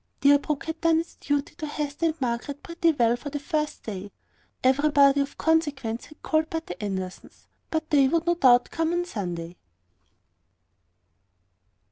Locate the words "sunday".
9.05-9.57